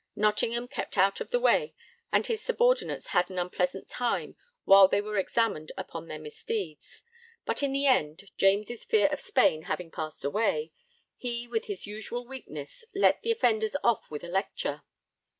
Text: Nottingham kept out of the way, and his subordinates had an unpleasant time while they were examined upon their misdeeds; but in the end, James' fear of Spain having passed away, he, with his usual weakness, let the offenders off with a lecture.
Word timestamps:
Nottingham 0.15 0.67
kept 0.67 0.97
out 0.97 1.21
of 1.21 1.29
the 1.29 1.39
way, 1.39 1.75
and 2.11 2.25
his 2.25 2.41
subordinates 2.41 3.09
had 3.09 3.29
an 3.29 3.37
unpleasant 3.37 3.87
time 3.87 4.35
while 4.63 4.87
they 4.87 4.99
were 4.99 5.19
examined 5.19 5.71
upon 5.77 6.07
their 6.07 6.17
misdeeds; 6.17 7.03
but 7.45 7.61
in 7.61 7.71
the 7.71 7.85
end, 7.85 8.31
James' 8.35 8.83
fear 8.83 9.05
of 9.09 9.21
Spain 9.21 9.65
having 9.65 9.91
passed 9.91 10.25
away, 10.25 10.71
he, 11.17 11.47
with 11.47 11.65
his 11.65 11.85
usual 11.85 12.25
weakness, 12.25 12.83
let 12.95 13.21
the 13.21 13.31
offenders 13.31 13.75
off 13.83 14.09
with 14.09 14.23
a 14.23 14.27
lecture. 14.27 14.81